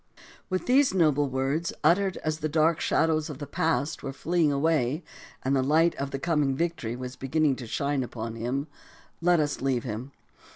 [0.49, 5.03] With these noble words, uttered as the dark shadows of the past were fleeing away
[5.45, 8.65] and the light of the coming victory was beginning to shine upon him,
[9.21, 10.11] let us leave him.